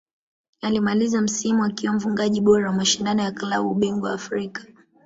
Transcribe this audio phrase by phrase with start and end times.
[0.61, 4.61] Alimaliza msimu akiwa mfungaji bora wa mashindano ya klabu bingwa Afrika